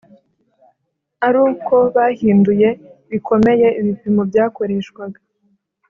[1.27, 2.69] ari uko bahinduye
[3.11, 5.19] bikomeye ibipimo byakoreshwaga